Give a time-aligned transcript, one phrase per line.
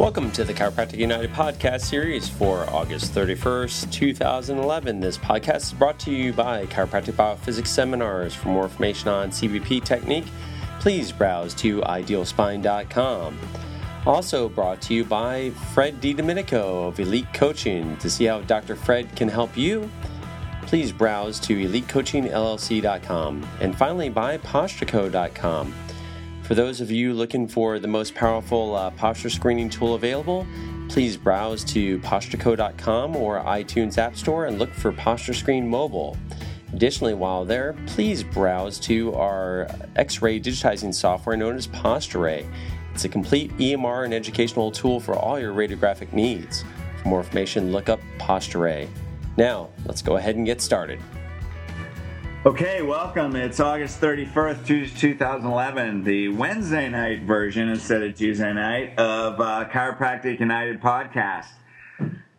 [0.00, 4.98] Welcome to the Chiropractic United podcast series for August 31st, 2011.
[4.98, 8.34] This podcast is brought to you by Chiropractic Biophysics Seminars.
[8.34, 10.24] For more information on CBP technique,
[10.78, 13.38] please browse to idealspine.com.
[14.06, 17.94] Also brought to you by Fred DiDomenico of Elite Coaching.
[17.98, 18.76] To see how Dr.
[18.76, 19.90] Fred can help you,
[20.62, 23.46] please browse to elitecoachingllc.com.
[23.60, 25.74] And finally, by postureco.com.
[26.50, 30.44] For those of you looking for the most powerful uh, posture screening tool available,
[30.88, 36.16] please browse to postureco.com or iTunes App Store and look for Posture Screen Mobile.
[36.72, 42.44] Additionally, while there, please browse to our X ray digitizing software known as PostureRay.
[42.94, 46.64] It's a complete EMR and educational tool for all your radiographic needs.
[47.00, 48.88] For more information, look up PostureRay.
[49.36, 50.98] Now, let's go ahead and get started.
[52.46, 53.36] Okay, welcome.
[53.36, 60.40] It's August 31st, 2011, the Wednesday night version instead of Tuesday night of uh, Chiropractic
[60.40, 61.48] United podcast.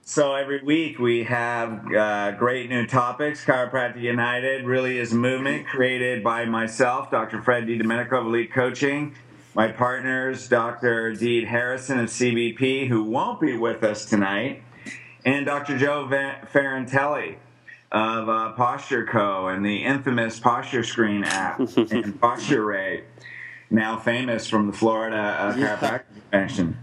[0.02, 3.46] So every week we have uh, great new topics.
[3.46, 7.40] Chiropractic United really is a movement created by myself, Dr.
[7.40, 9.14] Fred DiDomenico of Elite Coaching,
[9.54, 11.14] my partners, Dr.
[11.14, 14.64] Deed Harrison of CBP, who won't be with us tonight,
[15.24, 15.78] and Dr.
[15.78, 17.36] Joe Ferrantelli
[17.92, 19.48] of uh, Posture Co.
[19.48, 21.68] and the infamous Posture Screen app and
[22.22, 23.04] PostureRay,
[23.70, 26.78] now famous from the Florida uh, Chiropractic Convention.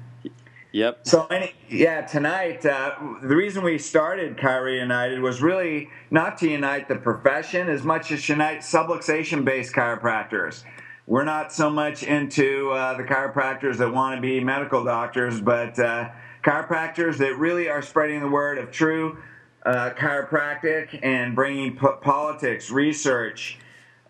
[0.72, 1.00] Yep.
[1.08, 6.48] So, any, yeah, tonight, uh, the reason we started Chiro United was really not to
[6.48, 10.64] unite the profession as much as unite subluxation based chiropractors.
[11.06, 15.78] We're not so much into uh, the chiropractors that want to be medical doctors, but
[15.78, 16.10] uh,
[16.44, 19.16] chiropractors that really are spreading the word of true
[19.64, 23.58] uh, chiropractic and bringing politics, research,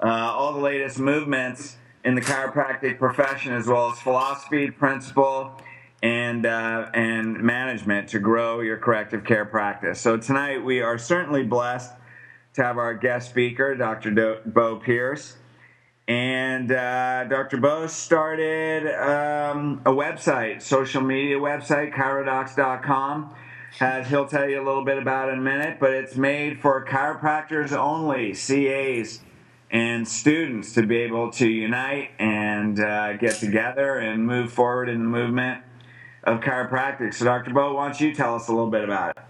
[0.00, 5.60] uh, all the latest movements in the chiropractic profession, as well as philosophy, principle,
[6.02, 10.00] and uh, and management to grow your corrective care practice.
[10.00, 11.92] So tonight we are certainly blessed
[12.54, 14.10] to have our guest speaker, Dr.
[14.10, 15.36] Do- Beau Pierce.
[16.06, 17.58] And uh, Dr.
[17.58, 23.34] Beau started um, a website, social media website, chirodocs.com
[23.80, 26.84] as he'll tell you a little bit about in a minute, but it's made for
[26.84, 29.20] chiropractors only, CAs,
[29.70, 34.98] and students to be able to unite and uh, get together and move forward in
[35.00, 35.62] the movement
[36.24, 37.14] of chiropractic.
[37.14, 37.52] So, Dr.
[37.52, 39.22] Beau, why don't you tell us a little bit about it?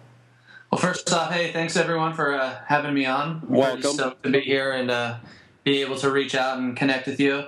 [0.70, 3.42] Well, first off, hey, thanks everyone for uh, having me on.
[3.48, 3.80] Welcome.
[3.80, 5.16] Really stoked to be here and uh,
[5.64, 7.46] be able to reach out and connect with you.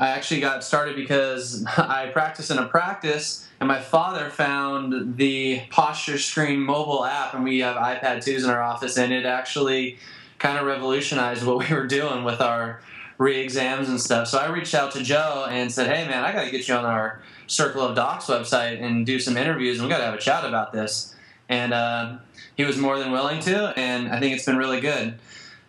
[0.00, 5.60] I actually got started because I practice in a practice and my father found the
[5.68, 9.98] Posture Screen mobile app, and we have iPad 2s in our office, and it actually
[10.38, 12.80] kind of revolutionized what we were doing with our
[13.18, 14.28] re-exams and stuff.
[14.28, 16.74] So I reached out to Joe and said, "Hey, man, I got to get you
[16.74, 20.14] on our Circle of Docs website and do some interviews, and we got to have
[20.14, 21.14] a chat about this."
[21.50, 22.16] And uh,
[22.56, 25.18] he was more than willing to, and I think it's been really good.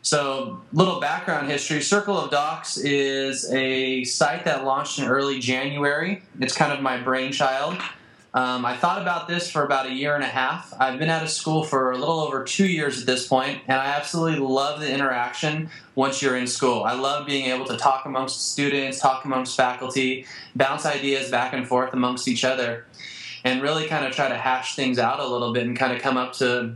[0.04, 6.24] So, little background history Circle of Docs is a site that launched in early January.
[6.40, 7.78] It's kind of my brainchild.
[8.34, 10.74] Um, I thought about this for about a year and a half.
[10.80, 13.78] I've been out of school for a little over two years at this point, and
[13.78, 16.84] I absolutely love the interaction once you're in school.
[16.84, 20.26] I love being able to talk amongst students, talk amongst faculty,
[20.56, 22.86] bounce ideas back and forth amongst each other,
[23.44, 26.02] and really kind of try to hash things out a little bit and kind of
[26.02, 26.76] come up to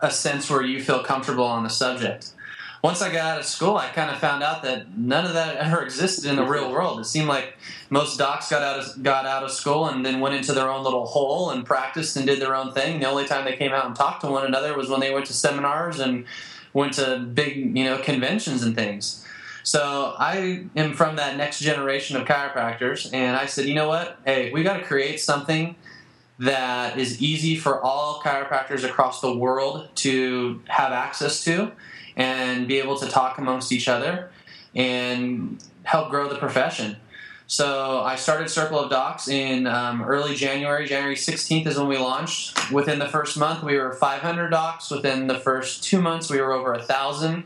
[0.00, 2.33] a sense where you feel comfortable on the subject
[2.84, 5.56] once I got out of school, I kind of found out that none of that
[5.56, 7.00] ever existed in the real world.
[7.00, 7.56] It seemed like
[7.88, 10.84] most docs got out of got out of school and then went into their own
[10.84, 13.00] little hole and practiced and did their own thing.
[13.00, 15.24] The only time they came out and talked to one another was when they went
[15.28, 16.26] to seminars and
[16.74, 19.26] went to big you know conventions and things.
[19.62, 24.18] So I am from that next generation of chiropractors, and I said, you know what?
[24.26, 25.74] Hey, we got to create something
[26.38, 31.72] that is easy for all chiropractors across the world to have access to
[32.16, 34.30] and be able to talk amongst each other
[34.74, 36.96] and help grow the profession.
[37.46, 40.86] So I started Circle of Docs in um, early January.
[40.86, 42.72] January 16th is when we launched.
[42.72, 44.90] Within the first month, we were 500 docs.
[44.90, 47.44] Within the first two months, we were over a thousand,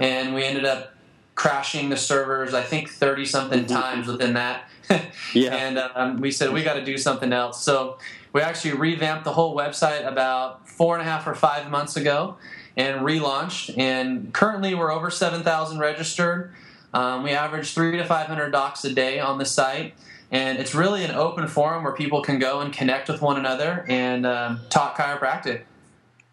[0.00, 0.94] and we ended up
[1.34, 2.54] crashing the servers.
[2.54, 4.68] I think 30 something times within that.
[5.34, 5.54] yeah.
[5.56, 7.64] And um, we said we got to do something else.
[7.64, 7.98] So
[8.32, 12.36] we actually revamped the whole website about four and a half or five months ago
[12.76, 13.76] and relaunched.
[13.78, 16.52] And currently, we're over 7,000 registered.
[16.94, 19.94] Um, we average three to 500 docs a day on the site.
[20.30, 23.84] And it's really an open forum where people can go and connect with one another
[23.88, 25.62] and um, talk chiropractic.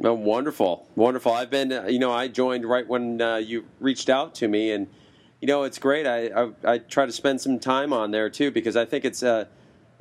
[0.01, 1.33] Oh, wonderful, wonderful.
[1.33, 4.71] I've been, uh, you know, I joined right when uh, you reached out to me,
[4.71, 4.87] and
[5.41, 6.07] you know, it's great.
[6.07, 9.21] I, I, I try to spend some time on there too because I think it's
[9.21, 9.49] a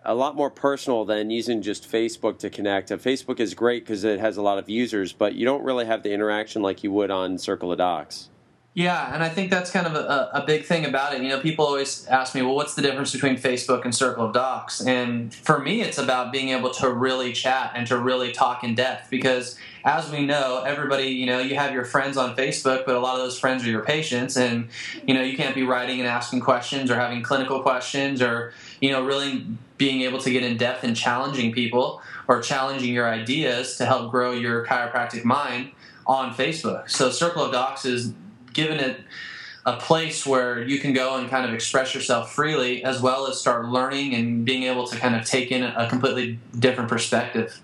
[0.08, 2.90] a lot more personal than using just Facebook to connect.
[2.90, 5.84] Uh, Facebook is great because it has a lot of users, but you don't really
[5.84, 8.30] have the interaction like you would on Circle of Docs.
[8.78, 11.20] Yeah, and I think that's kind of a, a, big thing about it.
[11.20, 14.32] You know, people always ask me, well, what's the difference between Facebook and Circle of
[14.32, 14.82] Docs?
[14.82, 18.76] And for me, it's about being able to really chat and to really talk in
[18.76, 22.94] depth because, as we know, everybody, you know, you have your friends on Facebook, but
[22.94, 24.36] a lot of those friends are your patients.
[24.36, 24.68] And,
[25.04, 28.92] you know, you can't be writing and asking questions or having clinical questions or, you
[28.92, 29.44] know, really
[29.76, 34.12] being able to get in depth and challenging people or challenging your ideas to help
[34.12, 35.72] grow your chiropractic mind
[36.06, 36.88] on Facebook.
[36.88, 38.12] So Circle of Docs is
[38.58, 39.00] given it
[39.64, 43.38] a place where you can go and kind of express yourself freely as well as
[43.38, 47.60] start learning and being able to kind of take in a completely different perspective.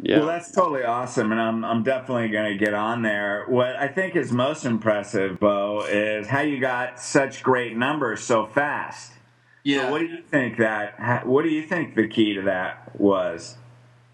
[0.00, 0.18] Yeah.
[0.18, 3.44] Well, that's totally awesome, and I'm I'm definitely going to get on there.
[3.46, 8.46] What I think is most impressive, Beau, is how you got such great numbers so
[8.46, 9.12] fast.
[9.64, 9.82] Yeah.
[9.82, 11.26] So what do you think that?
[11.26, 13.56] What do you think the key to that was?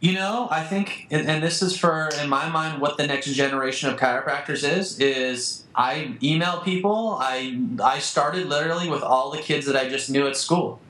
[0.00, 3.90] You know, I think, and, this is for, in my mind, what the next generation
[3.90, 7.16] of chiropractors is, is I email people.
[7.20, 10.80] I, I started literally with all the kids that I just knew at school.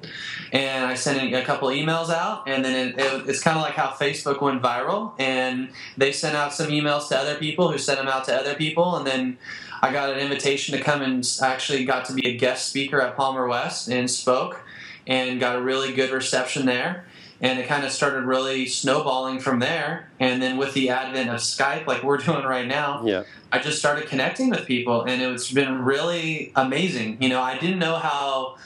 [0.52, 3.74] And I sent a couple emails out, and then it, it, it's kind of like
[3.74, 5.14] how Facebook went viral.
[5.18, 8.54] And they sent out some emails to other people who sent them out to other
[8.56, 8.96] people.
[8.96, 9.38] And then
[9.80, 13.16] I got an invitation to come and actually got to be a guest speaker at
[13.16, 14.60] Palmer West and spoke
[15.06, 17.06] and got a really good reception there
[17.40, 20.10] and it kind of started really snowballing from there.
[20.18, 23.24] And then with the advent of Skype, like we're doing right now, yeah.
[23.52, 27.22] I just started connecting with people, and it's been really amazing.
[27.22, 28.56] You know, I didn't know how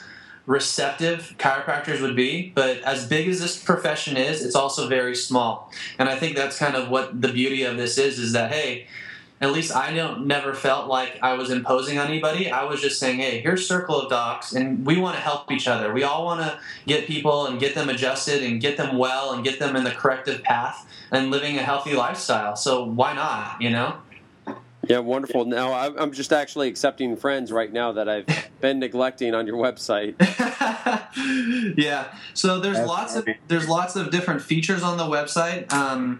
[0.45, 5.71] receptive chiropractors would be, but as big as this profession is, it's also very small.
[5.97, 8.87] And I think that's kind of what the beauty of this is: is that hey,
[9.43, 12.49] at least I don't never felt like I was imposing on anybody.
[12.49, 15.67] I was just saying, hey, here's Circle of Docs, and we want to help each
[15.67, 15.93] other.
[15.93, 16.57] We all want to
[16.87, 19.91] get people and get them adjusted and get them well and get them in the
[19.91, 22.55] corrective path and living a healthy lifestyle.
[22.55, 23.97] So why not, you know?
[24.87, 25.45] Yeah, wonderful.
[25.45, 28.25] Now I'm just actually accepting friends right now that I've
[28.61, 30.15] been neglecting on your website.
[31.77, 35.71] yeah, so there's That's lots of there's lots of different features on the website.
[35.71, 36.19] Um,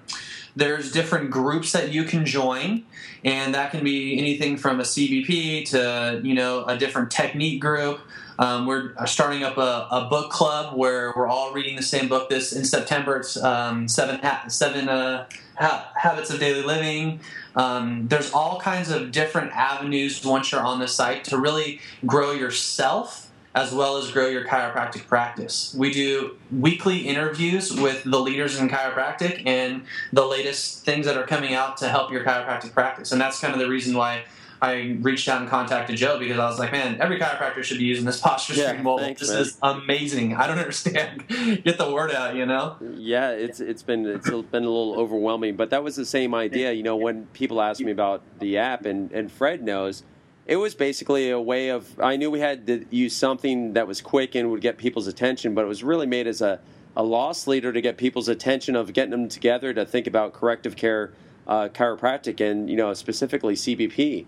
[0.56, 2.84] there's different groups that you can join,
[3.24, 8.00] and that can be anything from a CBP to you know a different technique group.
[8.40, 12.30] Um, we're starting up a, a, book club where we're all reading the same book.
[12.30, 17.20] This in September, it's um, seven ha- seven uh, ha- habits of daily living.
[17.56, 22.32] Um, there's all kinds of different avenues once you're on the site to really grow
[22.32, 25.76] yourself as well as grow your chiropractic practice.
[25.78, 31.28] We do weekly interviews with the leaders in chiropractic and the latest things that are
[31.28, 33.12] coming out to help your chiropractic practice.
[33.12, 34.24] And that's kind of the reason why
[34.64, 37.84] I reached out and contacted Joe because I was like, man, every chiropractor should be
[37.84, 39.04] using this posture yeah, screen mobile.
[39.04, 39.42] Thanks, this man.
[39.42, 40.36] is amazing.
[40.36, 41.28] I don't understand.
[41.28, 42.78] Get the word out, you know?
[42.96, 46.72] Yeah, it's it's been it's been a little overwhelming, but that was the same idea.
[46.72, 50.04] You know, when people ask me about the app, and and Fred knows
[50.46, 54.02] it was basically a way of I knew we had to use something that was
[54.02, 56.60] quick and would get people's attention, but it was really made as a,
[56.96, 60.76] a loss leader to get people's attention of getting them together to think about corrective
[60.76, 61.14] care
[61.48, 64.26] uh, chiropractic and you know specifically CBP.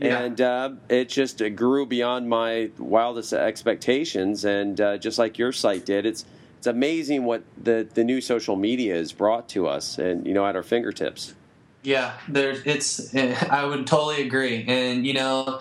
[0.00, 0.20] Yeah.
[0.20, 5.84] And uh, it just grew beyond my wildest expectations, and uh, just like your site
[5.84, 6.24] did, it's
[6.56, 10.46] it's amazing what the, the new social media has brought to us, and you know
[10.46, 11.34] at our fingertips.
[11.82, 13.14] Yeah, there's it's.
[13.14, 15.60] I would totally agree, and you know,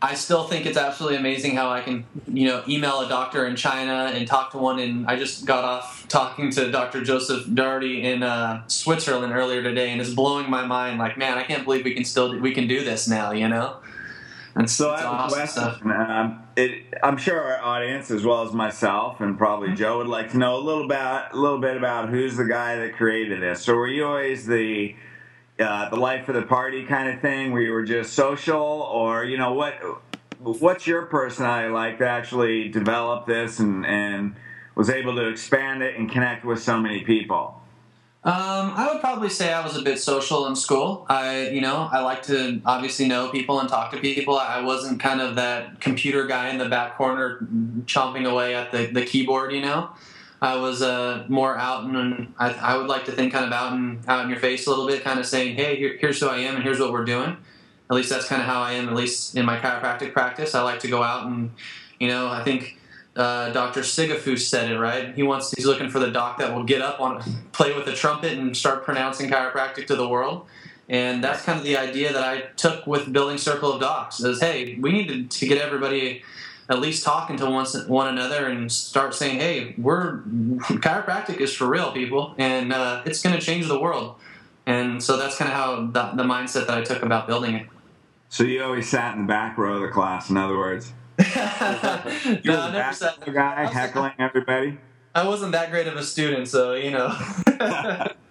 [0.00, 3.54] I still think it's absolutely amazing how I can, you know, email a doctor in
[3.54, 4.80] China and talk to one.
[4.80, 7.04] And I just got off talking to Dr.
[7.04, 10.98] Joseph Darty in uh, Switzerland earlier today, and it's blowing my mind.
[10.98, 13.30] Like, man, I can't believe we can still we can do this now.
[13.30, 13.76] You know.
[14.54, 15.90] And so I have awesome a question.
[15.92, 19.76] Um, it, I'm sure our audience, as well as myself, and probably mm-hmm.
[19.76, 22.76] Joe, would like to know a little about a little bit about who's the guy
[22.76, 23.62] that created this.
[23.62, 24.94] So, were you always the
[25.62, 29.24] uh, the life of the party kind of thing, where you were just social, or
[29.24, 29.74] you know what?
[30.40, 34.34] What's your personality like to actually develop this and and
[34.74, 37.62] was able to expand it and connect with so many people?
[38.24, 41.06] Um, I would probably say I was a bit social in school.
[41.08, 44.38] I, you know, I like to obviously know people and talk to people.
[44.38, 47.44] I wasn't kind of that computer guy in the back corner
[47.86, 49.90] chomping away at the, the keyboard, you know.
[50.42, 53.74] I was uh, more out and I, I, would like to think kind of out
[53.74, 56.26] and out in your face a little bit, kind of saying, "Hey, here, here's who
[56.26, 57.36] I am and here's what we're doing."
[57.88, 58.88] At least that's kind of how I am.
[58.88, 61.52] At least in my chiropractic practice, I like to go out and,
[62.00, 62.76] you know, I think
[63.14, 63.82] uh, Dr.
[63.82, 65.14] Sigafoose said it right.
[65.14, 67.22] He wants he's looking for the doc that will get up on
[67.52, 70.46] play with the trumpet and start pronouncing chiropractic to the world.
[70.88, 74.18] And that's kind of the idea that I took with building Circle of Docs.
[74.18, 76.24] Is hey, we need to, to get everybody
[76.68, 81.66] at least talking to one, one another and start saying, "Hey, we're chiropractic is for
[81.66, 84.16] real, people, and uh, it's going to change the world."
[84.66, 87.66] And so that's kind of how the, the mindset that I took about building it.
[88.28, 90.92] So you always sat in the back row of the class, in other words.
[91.18, 93.20] no, I never sat.
[93.20, 94.78] The guy heckling everybody.
[95.14, 97.14] I wasn't that great of a student, so you know.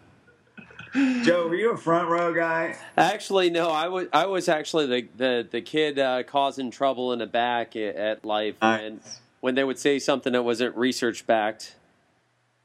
[0.94, 2.76] Joe, were you a front row guy?
[2.98, 3.70] Actually, no.
[3.70, 4.08] I was.
[4.12, 8.56] I was actually the the, the kid uh, causing trouble in the back at life,
[8.62, 8.82] Nice.
[8.82, 9.00] and
[9.40, 11.76] when they would say something that wasn't research backed,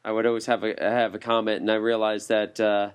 [0.04, 2.90] I would always have a have a comment, and I realized that uh,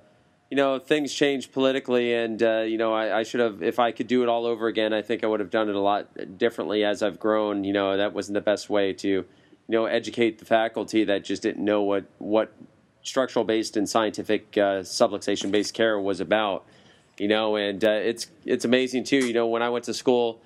[0.50, 3.92] you know things change politically, and uh, you know I, I should have if I
[3.94, 6.38] could do it all over again, I think I would have done it a lot
[6.38, 7.64] differently as I've grown.
[7.64, 9.26] You know that wasn't the best way to you
[9.70, 12.52] know educate the faculty that just didn't know what what
[13.04, 16.66] structural based and scientific uh, subluxation based care was about.
[17.18, 19.26] You know, and uh, it's it's amazing too.
[19.26, 20.42] You know, when I went to school.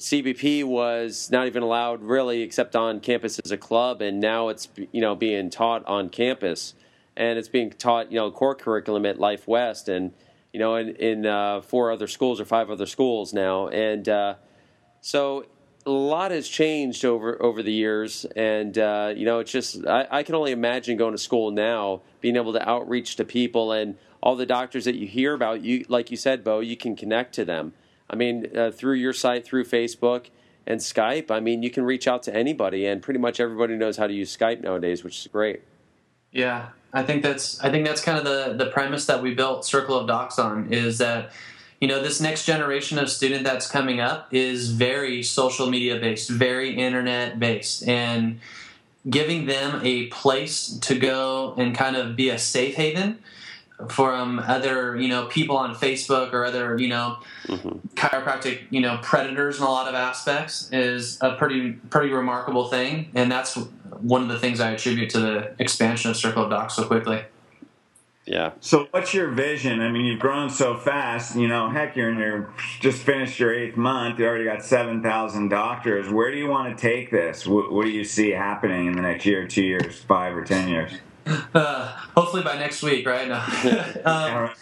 [0.00, 4.68] CBP was not even allowed really except on campus as a club, and now it's
[4.90, 6.74] you know being taught on campus,
[7.16, 10.12] and it's being taught you know core curriculum at Life West, and
[10.52, 14.34] you know in, in uh, four other schools or five other schools now, and uh,
[15.00, 15.46] so
[15.86, 20.06] a lot has changed over over the years, and uh, you know it's just I,
[20.10, 23.96] I can only imagine going to school now, being able to outreach to people and
[24.22, 25.62] all the doctors that you hear about.
[25.62, 27.74] You like you said, Beau, you can connect to them.
[28.08, 30.26] I mean, uh, through your site, through Facebook
[30.66, 31.30] and Skype.
[31.30, 34.12] I mean, you can reach out to anybody, and pretty much everybody knows how to
[34.12, 35.62] use Skype nowadays, which is great.
[36.32, 39.64] Yeah, I think that's I think that's kind of the the premise that we built
[39.64, 41.32] Circle of Docs on is that
[41.84, 46.30] you know this next generation of student that's coming up is very social media based,
[46.30, 48.40] very internet based, and
[49.10, 53.18] giving them a place to go and kind of be a safe haven
[53.90, 57.76] from other you know people on Facebook or other you know mm-hmm.
[57.88, 63.10] chiropractic you know predators in a lot of aspects is a pretty pretty remarkable thing,
[63.14, 63.56] and that's
[64.00, 67.24] one of the things I attribute to the expansion of Circle of Docs so quickly.
[68.26, 68.52] Yeah.
[68.60, 69.80] So, what's your vision?
[69.82, 71.36] I mean, you've grown so fast.
[71.36, 74.18] You know, heck, you're in your just finished your eighth month.
[74.18, 76.08] You already got seven thousand doctors.
[76.08, 77.46] Where do you want to take this?
[77.46, 80.68] What, what do you see happening in the next year, two years, five, or ten
[80.68, 80.92] years?
[81.54, 83.28] Uh, hopefully by next week, right?
[83.28, 83.42] No.
[84.04, 84.56] Um, right.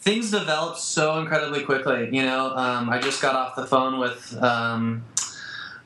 [0.00, 2.08] things develop so incredibly quickly.
[2.12, 5.04] You know, um, I just got off the phone with um,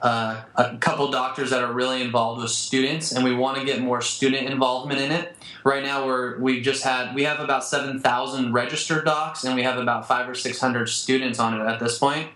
[0.04, 3.80] uh, a couple doctors that are really involved with students, and we want to get
[3.80, 5.34] more student involvement in it.
[5.64, 9.62] Right now, we're we've just had we have about seven thousand registered docs, and we
[9.62, 12.28] have about five or six hundred students on it at this point,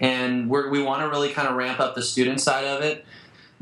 [0.00, 3.06] and we want to really kind of ramp up the student side of it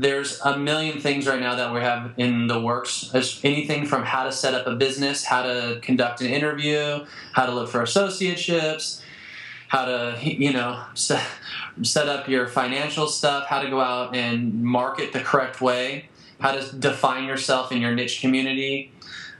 [0.00, 3.10] there's a million things right now that we have in the works.
[3.12, 7.44] As anything from how to set up a business, how to conduct an interview, how
[7.44, 8.99] to look for associateships,
[9.70, 11.24] how to you know set,
[11.82, 16.06] set up your financial stuff, how to go out and market the correct way,
[16.40, 18.92] how to define yourself in your niche community.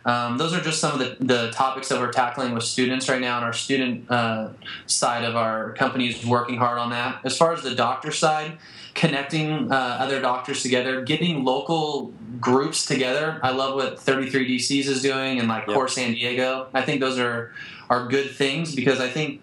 [0.06, 3.20] Um, those are just some of the, the topics that we're tackling with students right
[3.20, 4.49] now, and our student uh,
[4.87, 7.20] side of our company is working hard on that.
[7.25, 8.56] As far as the doctor side,
[8.94, 13.38] connecting uh, other doctors together, getting local groups together.
[13.42, 15.75] I love what 33DCs is doing, and like Yep.
[15.75, 16.68] Core San Diego.
[16.72, 17.52] I think those are
[17.90, 19.40] are good things because I think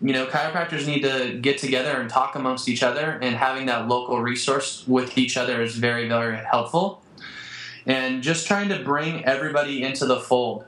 [0.00, 3.88] you know chiropractors need to get together and talk amongst each other, and having that
[3.88, 7.02] local resource with each other is very very helpful
[7.86, 10.64] and just trying to bring everybody into the fold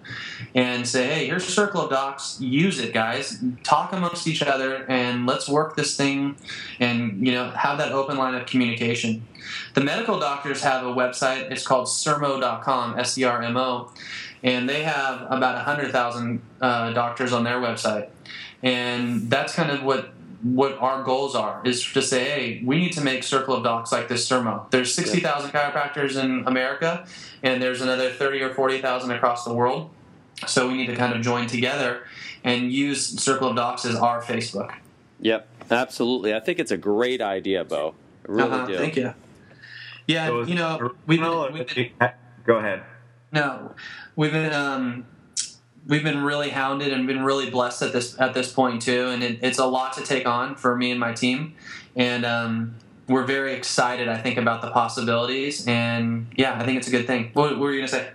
[0.54, 3.42] and say, hey, here's a circle of docs, use it, guys.
[3.64, 6.36] Talk amongst each other and let's work this thing
[6.78, 9.26] and you know have that open line of communication.
[9.74, 13.90] The medical doctors have a website, it's called sermo.com, S E R M O,
[14.42, 18.08] and they have about 100,000 uh, doctors on their website.
[18.62, 20.10] And that's kind of what
[20.42, 23.90] what our goals are is to say, hey, we need to make Circle of Docs
[23.90, 24.70] like this Sermo.
[24.70, 27.04] There's 60,000 chiropractors in America,
[27.42, 29.90] and there's another 30 or 40,000 across the world.
[30.46, 32.04] So we need to kind of join together
[32.44, 34.74] and use Circle of Docs as our Facebook.
[35.20, 35.48] Yep.
[35.72, 36.32] Absolutely.
[36.34, 37.94] I think it's a great idea, Beau.
[38.28, 38.78] I really Uh-huh, do.
[38.78, 39.14] Thank you.
[40.06, 41.90] Yeah, So you know, we've been, we've been
[42.46, 42.82] Go ahead.
[43.32, 43.74] No,
[44.16, 45.04] we've been um,
[45.88, 49.22] we've been really hounded and been really blessed at this at this point too, and
[49.22, 51.54] it, it's a lot to take on for me and my team,
[51.96, 52.76] and um,
[53.08, 54.08] we're very excited.
[54.08, 57.30] I think about the possibilities, and yeah, I think it's a good thing.
[57.32, 58.10] What, what were you gonna say?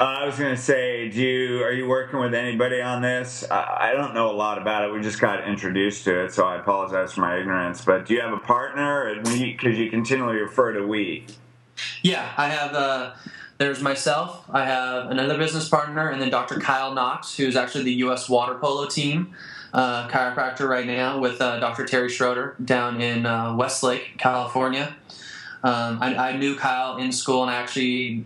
[0.00, 3.44] Uh, I was going to say, do you are you working with anybody on this?
[3.50, 4.92] I, I don't know a lot about it.
[4.92, 7.84] We just got introduced to it, so I apologize for my ignorance.
[7.84, 9.14] But do you have a partner?
[9.22, 11.26] Because you continually refer to we.
[12.02, 12.74] Yeah, I have.
[12.74, 13.12] Uh,
[13.62, 14.44] there's myself.
[14.50, 16.58] I have another business partner, and then Dr.
[16.58, 18.28] Kyle Knox, who's actually the U.S.
[18.28, 19.34] water polo team
[19.72, 21.84] uh, chiropractor right now with uh, Dr.
[21.86, 24.96] Terry Schroeder down in uh, Westlake, California.
[25.62, 28.24] Um, I, I, knew Kyle in school and I actually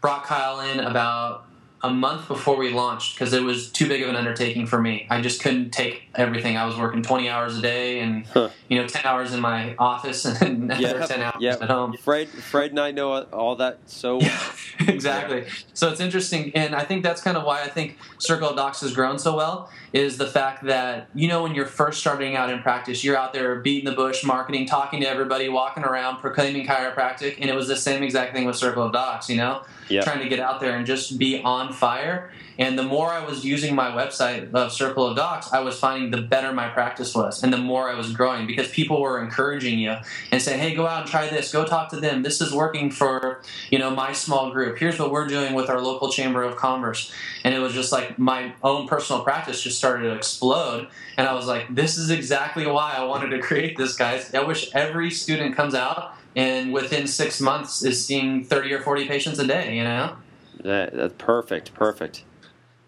[0.00, 1.46] brought Kyle in about
[1.82, 5.06] a month before we launched because it was too big of an undertaking for me.
[5.10, 6.56] I just couldn't take everything.
[6.56, 8.48] I was working 20 hours a day and huh.
[8.68, 11.08] you know 10 hours in my office and another yep.
[11.08, 11.62] 10 hours yep.
[11.62, 11.96] at home.
[11.98, 14.52] Fred, Fred and I know all that so well.
[14.80, 15.44] exactly.
[15.74, 18.80] So it's interesting, and I think that's kind of why I think Circle of Docs
[18.80, 22.50] has grown so well is the fact that you know when you're first starting out
[22.50, 26.66] in practice, you're out there beating the bush, marketing, talking to everybody, walking around, proclaiming
[26.66, 29.30] chiropractic, and it was the same exact thing with Circle of Docs.
[29.30, 30.04] You know, yep.
[30.04, 32.30] trying to get out there and just be on fire.
[32.58, 36.10] And the more I was using my website of Circle of Docs, I was finding
[36.10, 39.78] the better my practice was, and the more I was growing because people were encouraging
[39.78, 39.96] you
[40.30, 41.52] and saying, "Hey, go out and try this.
[41.52, 42.22] Go talk to them.
[42.22, 44.78] This is working for you know my small group.
[44.78, 47.12] Here's what we're doing with our local chamber of commerce."
[47.44, 51.32] And it was just like my own personal practice just started to explode, and I
[51.32, 54.34] was like, "This is exactly why I wanted to create this, guys.
[54.34, 59.06] I wish every student comes out." And within six months, is seeing thirty or forty
[59.06, 59.76] patients a day.
[59.76, 60.16] You know,
[60.64, 61.72] that, that's perfect.
[61.74, 62.24] Perfect.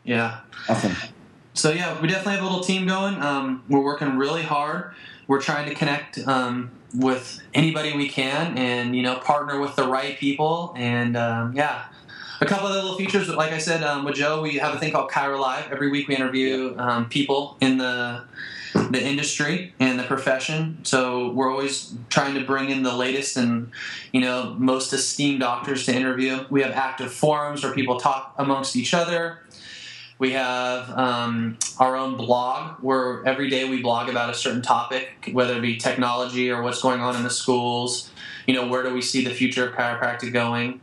[0.04, 0.40] Yeah.
[0.68, 0.96] Awesome.
[1.54, 3.20] So yeah, we definitely have a little team going.
[3.22, 4.94] Um, we're working really hard.
[5.26, 9.86] We're trying to connect um, with anybody we can, and you know, partner with the
[9.86, 10.74] right people.
[10.76, 11.86] And um, yeah,
[12.40, 13.28] a couple of little features.
[13.28, 15.70] Like I said, um, with Joe, we have a thing called Chiro Live.
[15.72, 18.22] Every week, we interview um, people in the
[18.90, 20.78] the industry and the profession.
[20.84, 23.70] So we're always trying to bring in the latest and
[24.12, 26.44] you know most esteemed doctors to interview.
[26.50, 29.40] We have active forums where people talk amongst each other.
[30.18, 35.30] We have um, our own blog where every day we blog about a certain topic,
[35.32, 38.10] whether it be technology or what's going on in the schools.
[38.46, 40.80] You know, where do we see the future of chiropractic going?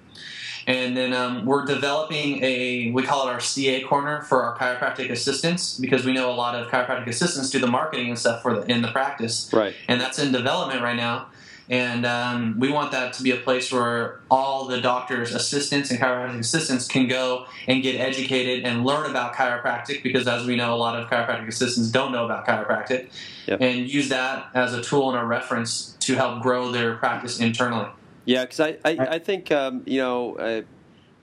[0.67, 5.11] And then um, we're developing a, we call it our CA corner for our chiropractic
[5.11, 8.59] assistants because we know a lot of chiropractic assistants do the marketing and stuff for
[8.59, 9.49] the, in the practice.
[9.53, 9.75] Right.
[9.87, 11.27] And that's in development right now
[11.69, 15.99] and um, we want that to be a place where all the doctors assistants and
[15.99, 20.73] chiropractic assistants can go and get educated and learn about chiropractic because as we know
[20.73, 23.09] a lot of chiropractic assistants don't know about chiropractic
[23.47, 23.59] yep.
[23.61, 27.89] and use that as a tool and a reference to help grow their practice internally
[28.25, 30.61] yeah because I, I, I, think um, you know uh,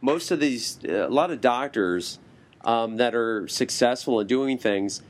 [0.00, 2.18] most of these a lot of doctors
[2.64, 5.02] um, that are successful in doing things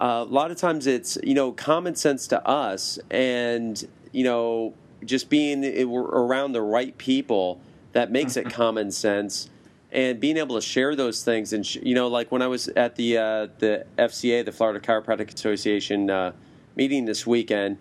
[0.00, 4.72] uh, a lot of times it's you know common sense to us and you know,
[5.04, 7.60] just being around the right people
[7.92, 8.56] that makes it mm-hmm.
[8.56, 9.50] common sense
[9.92, 12.96] and being able to share those things and you know like when i was at
[12.96, 16.32] the uh, the fca the florida chiropractic association uh,
[16.74, 17.78] meeting this weekend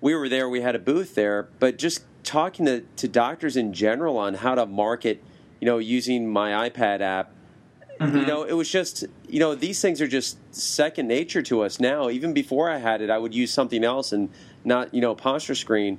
[0.00, 3.72] we were there we had a booth there but just talking to, to doctors in
[3.72, 5.22] general on how to market
[5.60, 7.32] you know using my ipad app
[8.00, 8.18] mm-hmm.
[8.18, 11.80] you know it was just you know these things are just second nature to us
[11.80, 14.28] now even before i had it i would use something else and
[14.64, 15.98] not you know posture screen.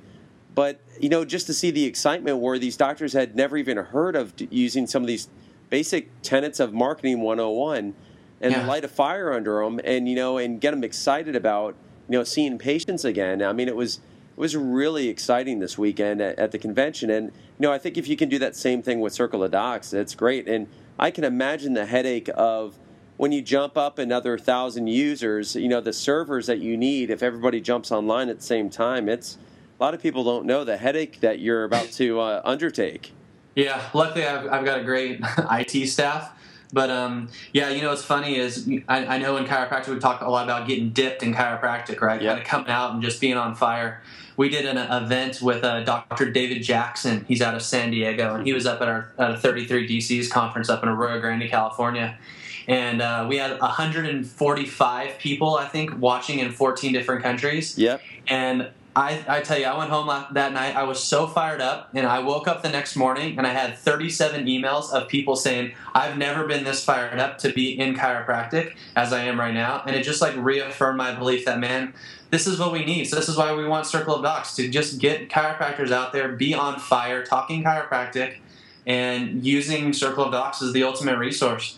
[0.55, 4.15] But you know, just to see the excitement where these doctors had never even heard
[4.15, 5.29] of using some of these
[5.69, 7.93] basic tenets of marketing 101
[8.41, 8.65] and yeah.
[8.65, 11.75] light a fire under them and you know and get them excited about
[12.07, 13.99] you know seeing patients again i mean it was
[14.39, 18.07] was really exciting this weekend at, at, the convention and you know i think if
[18.07, 21.23] you can do that same thing with circle of docs that's great and i can
[21.23, 22.77] imagine the headache of
[23.19, 27.21] when you jump up another thousand users, you know, the servers that you need, if
[27.21, 29.37] everybody jumps online at the same time, it's
[29.77, 33.11] a lot of people don't know the headache that you're about to uh, undertake.
[33.55, 35.19] Yeah, luckily I've, I've got a great
[35.51, 36.31] IT staff.
[36.71, 40.21] But um, yeah, you know what's funny is I, I, know in chiropractic we talk
[40.21, 42.21] a lot about getting dipped in chiropractic, right?
[42.21, 42.29] Yeah.
[42.29, 44.01] Kind of coming out and just being on fire.
[44.39, 46.31] We did an event with uh, Dr.
[46.31, 47.25] David Jackson.
[47.27, 50.29] He's out of San Diego, and he was up at our at a 33 DCs
[50.29, 52.17] conference up in Arroyo Grande, California
[52.69, 57.75] and uh, we had 145 people, I think, watching in 14 different countries.
[57.79, 57.99] Yep.
[58.27, 60.75] And I, I tell you, I went home that night.
[60.75, 63.77] I was so fired up, and I woke up the next morning and I had
[63.77, 68.75] 37 emails of people saying, "I've never been this fired up to be in chiropractic
[68.95, 71.93] as I am right now," and it just like reaffirmed my belief that man,
[72.31, 73.05] this is what we need.
[73.05, 76.29] So this is why we want Circle of Docs to just get chiropractors out there,
[76.29, 78.37] be on fire, talking chiropractic,
[78.87, 81.77] and using Circle of Docs as the ultimate resource.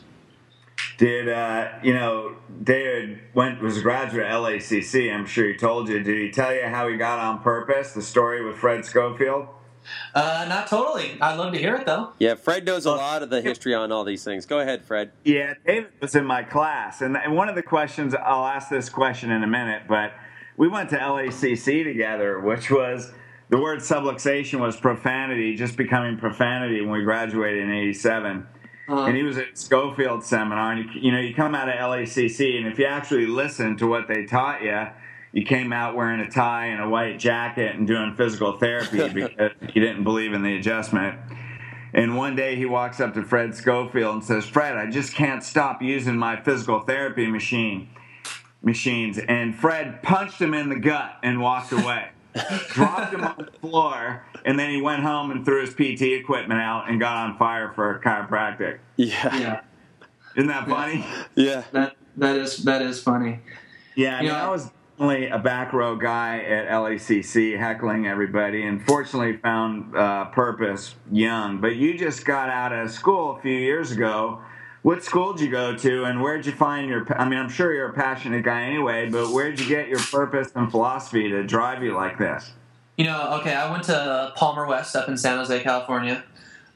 [1.01, 5.11] Did uh, you know David went was a graduate at LACC?
[5.11, 6.03] I'm sure he told you.
[6.03, 7.93] Did he tell you how he got on purpose?
[7.93, 9.47] The story with Fred Schofield.
[10.13, 11.17] Uh, not totally.
[11.19, 12.13] I'd love to hear it though.
[12.19, 14.45] Yeah, Fred knows a lot of the history on all these things.
[14.45, 15.11] Go ahead, Fred.
[15.23, 18.87] Yeah, David was in my class, and, and one of the questions I'll ask this
[18.87, 20.13] question in a minute, but
[20.55, 23.11] we went to LACC together, which was
[23.49, 28.45] the word subluxation was profanity, just becoming profanity when we graduated in '87
[28.91, 29.05] uh-huh.
[29.05, 30.73] and he was at Schofield seminar.
[30.73, 33.87] And you, you know, you come out of LACC, and if you actually listen to
[33.87, 34.87] what they taught you,
[35.31, 39.51] you came out wearing a tie and a white jacket and doing physical therapy because
[39.73, 41.17] you didn't believe in the adjustment.
[41.93, 45.43] And one day he walks up to Fred Schofield and says, "Fred, I just can't
[45.43, 47.89] stop using my physical therapy machine."
[48.63, 52.09] Machines and Fred punched him in the gut and walked away.
[52.69, 56.61] dropped him on the floor, and then he went home and threw his PT equipment
[56.61, 58.79] out and got on fire for chiropractic.
[58.95, 59.35] Yeah.
[59.35, 59.61] Yeah.
[60.35, 61.05] Isn't that funny?
[61.35, 61.63] Yeah.
[61.71, 63.39] That that is that is funny.
[63.95, 68.85] Yeah, I mean, I was only a back row guy at LACC heckling everybody and
[68.85, 71.59] fortunately found uh, purpose young.
[71.59, 74.41] But you just got out of school a few years ago
[74.83, 77.73] what school did you go to and where'd you find your i mean i'm sure
[77.73, 81.83] you're a passionate guy anyway but where'd you get your purpose and philosophy to drive
[81.83, 82.51] you like this?
[82.97, 86.23] You know okay i went to palmer west up in san jose california.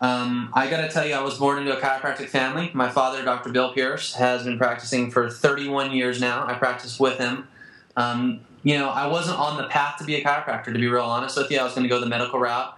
[0.02, 2.70] Um, i got to tell you i was born into a chiropractic family.
[2.74, 6.46] My father dr bill pierce has been practicing for 31 years now.
[6.46, 7.48] I practiced with him.
[7.96, 11.04] Um, you know i wasn't on the path to be a chiropractor to be real
[11.04, 11.60] honest with you.
[11.60, 12.78] I was going to go the medical route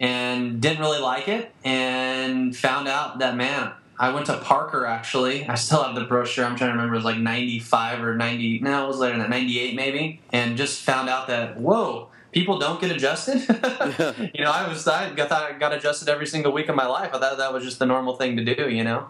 [0.00, 3.72] and didn't really like it and found out that man
[4.02, 5.46] I went to Parker actually.
[5.46, 6.44] I still have the brochure.
[6.44, 6.94] I'm trying to remember.
[6.94, 8.58] It was like 95 or 90.
[8.58, 9.30] No, it was later than that.
[9.30, 10.20] 98 maybe.
[10.32, 13.42] And just found out that whoa, people don't get adjusted.
[14.34, 17.10] you know, I was I got I got adjusted every single week of my life.
[17.14, 18.68] I thought that was just the normal thing to do.
[18.68, 19.08] You know,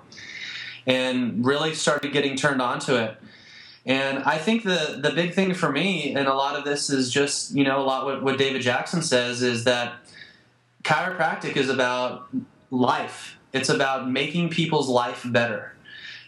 [0.87, 3.17] and really started getting turned on to it.
[3.87, 7.11] And I think the the big thing for me, and a lot of this is
[7.11, 9.95] just you know a lot what, what David Jackson says is that
[10.85, 12.29] chiropractic is about
[12.71, 15.75] life it's about making people's life better.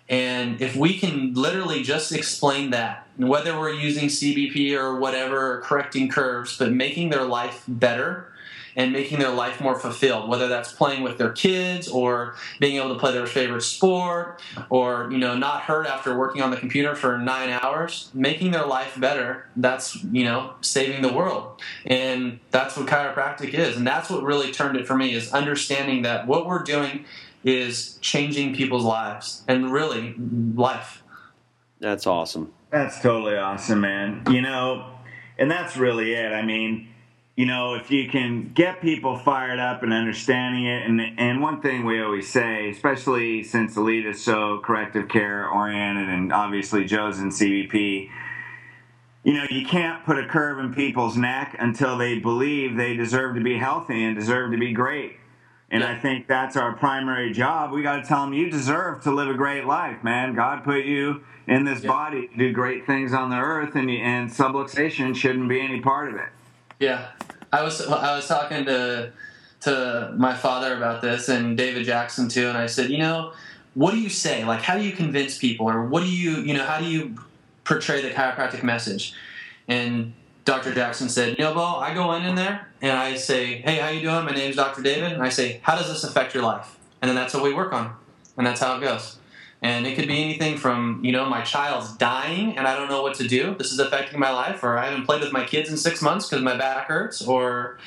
[0.09, 5.61] And if we can literally just explain that, whether we're using CBP or whatever, or
[5.63, 8.29] correcting curves, but making their life better,
[8.77, 12.93] and making their life more fulfilled whether that's playing with their kids or being able
[12.93, 16.95] to play their favorite sport or you know not hurt after working on the computer
[16.95, 18.11] for nine hours.
[18.15, 21.61] Making their life better that's you know saving the world.
[21.87, 23.77] And that's what chiropractic is.
[23.77, 27.05] And that's what really turned it for me is understanding that what we're doing
[27.45, 30.15] is changing people's lives and really
[30.55, 31.03] life.
[31.81, 32.53] That's awesome.
[32.71, 34.23] That's totally awesome man.
[34.31, 34.91] You know
[35.39, 36.33] and that's really it.
[36.33, 36.89] I mean
[37.37, 41.61] you know, if you can get people fired up and understanding it, and and one
[41.61, 47.19] thing we always say, especially since Elite is so corrective care oriented, and obviously Joe's
[47.19, 48.09] in CBP,
[49.25, 53.35] you know, you can't put a curve in people's neck until they believe they deserve
[53.35, 55.17] to be healthy and deserve to be great.
[55.71, 55.91] And yeah.
[55.91, 57.73] I think that's our primary job.
[57.73, 60.37] We got to tell them you deserve to live a great life, man.
[60.37, 61.91] God put you in this yeah.
[61.91, 66.11] body to do great things on the earth, and and subluxation shouldn't be any part
[66.11, 66.29] of it.
[66.79, 67.09] Yeah,
[67.53, 69.13] I was I was talking to
[69.61, 73.33] to my father about this and David Jackson too, and I said, you know,
[73.75, 74.45] what do you say?
[74.45, 77.17] Like, how do you convince people, or what do you, you know, how do you
[77.65, 79.15] portray the chiropractic message?
[79.67, 80.13] And
[80.45, 80.75] Dr.
[80.75, 83.89] Jackson said, you know, Beau, I go in in there and I say, hey, how
[83.89, 84.27] you doing?
[84.27, 84.83] My name's Dr.
[84.83, 86.79] David, and I say, how does this affect your life?
[87.01, 87.95] And then that's what we work on,
[88.37, 89.17] and that's how it goes.
[89.63, 93.03] And it could be anything from, you know, my child's dying and I don't know
[93.03, 93.55] what to do.
[93.55, 96.29] This is affecting my life, or I haven't played with my kids in six months
[96.29, 97.79] because my back hurts, or,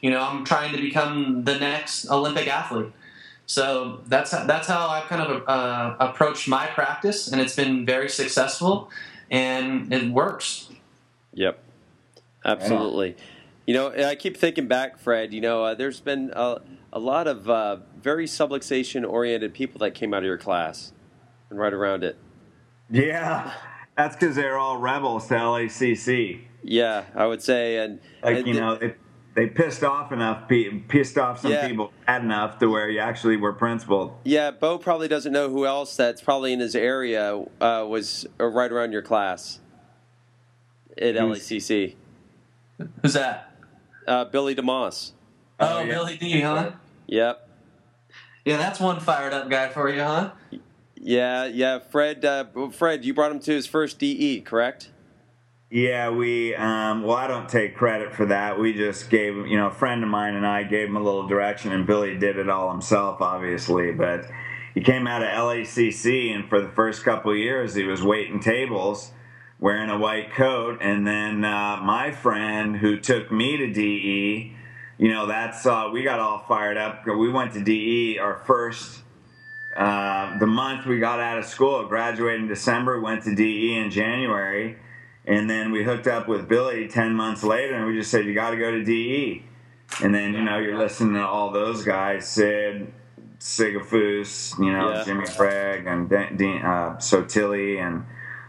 [0.00, 2.92] you know, I'm trying to become the next Olympic athlete.
[3.48, 8.10] So that's that's how I've kind of uh, approached my practice, and it's been very
[8.10, 8.90] successful,
[9.30, 10.68] and it works.
[11.32, 11.58] Yep,
[12.44, 13.16] absolutely.
[13.66, 15.32] You know, I keep thinking back, Fred.
[15.32, 16.60] You know, uh, there's been a,
[16.92, 20.92] a lot of uh, very subluxation oriented people that came out of your class
[21.50, 22.16] and right around it.
[22.90, 23.52] Yeah,
[23.96, 26.42] that's because they're all rebels to LACC.
[26.62, 28.98] Yeah, I would say, and like and you know, it,
[29.34, 30.48] they pissed off enough,
[30.88, 31.68] pissed off some yeah.
[31.68, 34.12] people bad enough to where you actually were principled.
[34.24, 38.46] Yeah, Beau probably doesn't know who else that's probably in his area uh, was uh,
[38.46, 39.60] right around your class
[41.00, 41.94] at Who's, LACC.
[43.02, 43.54] Who's that?
[44.06, 45.12] Uh, Billy DeMoss.
[45.60, 45.86] Oh, oh yeah.
[45.86, 46.72] Billy D, huh?
[47.06, 47.48] Yep.
[48.44, 50.30] Yeah, that's one fired up guy for you, huh?
[51.08, 51.78] Yeah, yeah.
[51.78, 54.90] Fred, uh, Fred, you brought him to his first DE, correct?
[55.70, 56.54] Yeah, we.
[56.54, 58.58] Um, well, I don't take credit for that.
[58.58, 61.26] We just gave, you know, a friend of mine and I gave him a little
[61.26, 63.90] direction, and Billy did it all himself, obviously.
[63.90, 64.26] But
[64.74, 69.12] he came out of LACC, and for the first couple years, he was waiting tables,
[69.58, 70.76] wearing a white coat.
[70.82, 74.54] And then uh, my friend who took me to DE,
[74.98, 77.06] you know, that's uh, we got all fired up.
[77.06, 79.04] We went to DE our first
[79.78, 83.90] uh, the month we got out of school, graduated in December, went to DE in
[83.90, 84.76] January,
[85.24, 88.34] and then we hooked up with Billy 10 months later, and we just said, You
[88.34, 89.44] got to go to DE.
[90.02, 92.92] And then, you know, you're listening to all those guys, Sid,
[93.38, 95.04] Sigafoose, you know, Yeah.
[95.04, 98.04] Jimmy Craig and De- Dean, uh, Sotilli and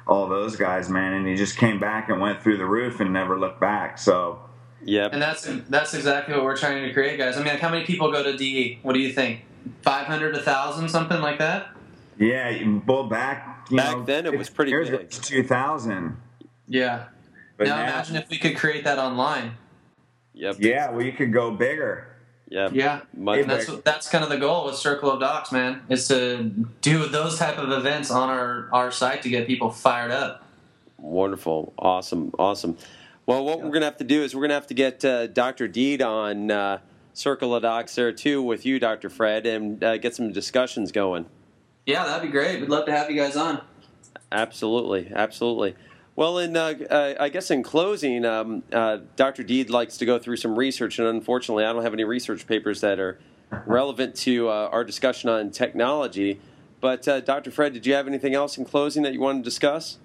[0.08, 1.14] all those guys, man.
[1.14, 3.98] And he just came back and went through the roof and never looked back.
[3.98, 4.40] So
[4.84, 5.14] Yep.
[5.14, 7.36] And that's that's exactly what we're trying to create, guys.
[7.36, 8.80] I mean, like, how many people go to DE?
[8.82, 9.42] What do you think?
[9.82, 11.70] Five hundred, a thousand, something like that?
[12.18, 13.68] yeah, you pull back.
[13.70, 14.96] You Back know, then it was pretty years big.
[14.96, 16.18] ago, it was 2000.
[16.68, 17.06] Yeah.
[17.58, 19.54] But now, now, imagine if we could create that online.
[20.34, 20.56] Yep.
[20.60, 22.08] yeah, well, you could go bigger.
[22.50, 22.72] Yep.
[22.74, 23.02] Yeah.
[23.16, 26.44] Much And that's that's kind of the goal with Circle of Docs, man, is to
[26.82, 30.44] do those type of events on our our site to get people fired up.
[30.98, 31.74] Wonderful.
[31.78, 32.32] Awesome.
[32.40, 32.76] Awesome.
[33.28, 35.06] Well, what we're going to have to do is we're going to have to get
[35.06, 35.68] uh, Dr.
[35.68, 36.80] Deed on uh,
[37.20, 39.10] Circle of Docs there too with you, Dr.
[39.10, 41.26] Fred, and uh, get some discussions going.
[41.86, 42.62] Yeah, that'd be great.
[42.62, 43.62] We'd love to have you guys on.
[44.32, 45.12] Absolutely.
[45.14, 45.76] Absolutely.
[46.16, 49.44] Well, in uh, uh, I guess in closing, um, uh, Dr.
[49.44, 52.80] Deed likes to go through some research, and unfortunately, I don't have any research papers
[52.82, 53.20] that are
[53.66, 56.40] relevant to uh, our discussion on technology.
[56.80, 57.52] But uh, Dr.
[57.52, 59.98] Fred, did you have anything else in closing that you want to discuss?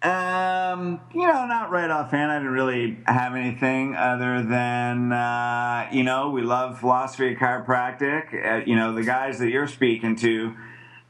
[0.00, 2.30] Um, you know, not right offhand.
[2.30, 8.32] I didn't really have anything other than uh, you know we love philosophy of chiropractic.
[8.32, 10.54] Uh, you know, the guys that you're speaking to,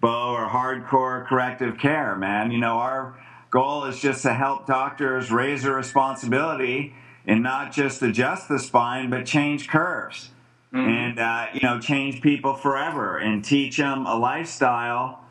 [0.01, 2.51] Beau, are hardcore corrective care, man.
[2.51, 6.94] You know, our goal is just to help doctors raise their responsibility
[7.27, 10.31] and not just adjust the spine, but change curves.
[10.72, 15.24] And uh, you know, change people forever and teach them a lifestyle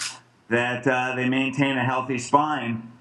[0.50, 2.92] that uh, they maintain a healthy spine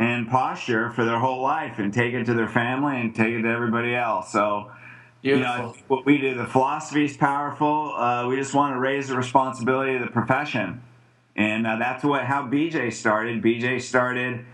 [0.00, 3.42] and posture for their whole life and take it to their family and take it
[3.42, 4.32] to everybody else.
[4.32, 4.72] So,
[5.20, 5.96] you know, Beautiful.
[5.96, 7.92] what we do, the philosophy is powerful.
[7.94, 10.82] Uh, we just want to raise the responsibility of the profession.
[11.36, 13.42] And uh, that's what how BJ started.
[13.42, 14.46] BJ started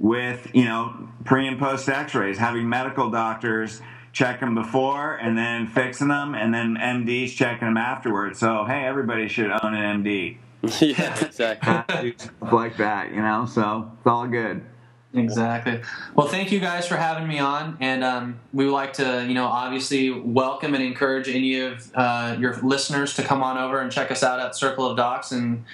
[0.00, 3.80] with, you know, pre and post x rays, having medical doctors
[4.12, 8.40] check them before and then fixing them, and then MDs checking them afterwards.
[8.40, 10.38] So, hey, everybody should own an MD.
[10.80, 12.16] yeah, exactly.
[12.52, 13.46] Like that, you know?
[13.46, 14.64] So, it's all good.
[15.12, 15.80] Exactly.
[16.14, 19.34] Well, thank you guys for having me on, and um, we would like to, you
[19.34, 23.90] know, obviously welcome and encourage any of uh, your listeners to come on over and
[23.90, 25.64] check us out at Circle of Docs and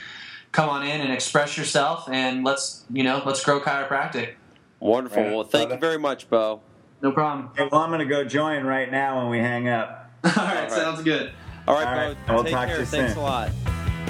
[0.52, 4.34] come on in and express yourself, and let's, you know, let's grow chiropractic.
[4.80, 5.22] Wonderful.
[5.22, 5.32] Right.
[5.34, 6.62] Well, thank you very much, Beau.
[7.02, 7.48] No problem.
[7.52, 10.10] Okay, well, I'm going to go join right now when we hang up.
[10.24, 10.72] All right, right.
[10.72, 11.30] sounds good.
[11.68, 12.26] All right, All right.
[12.26, 12.34] Beau.
[12.36, 12.80] We'll take talk to care.
[12.80, 13.22] you Thanks soon.
[13.22, 13.50] a lot.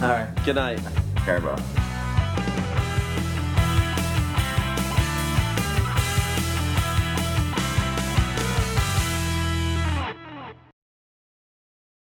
[0.03, 0.29] All right.
[0.45, 0.81] Good night.
[1.25, 1.61] Care about.